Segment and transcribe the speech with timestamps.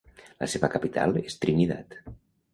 [0.43, 1.97] La seva capital és Trinidad.